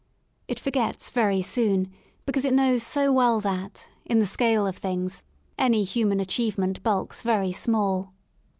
It 0.47 0.59
forgets 0.59 1.11
very 1.11 1.43
soon, 1.43 1.91
because 2.25 2.43
it 2.43 2.55
knows 2.55 2.81
so 2.81 3.11
well 3.13 3.39
that, 3.41 3.87
in 4.03 4.17
the 4.17 4.25
scale 4.25 4.65
of 4.65 4.75
things, 4.77 5.21
any 5.59 5.83
human 5.83 6.19
achievement 6.19 6.81
bulks 6.81 7.21
very 7.21 7.51
small. 7.51 8.11